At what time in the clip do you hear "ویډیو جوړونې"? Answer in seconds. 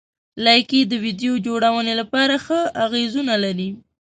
1.03-1.93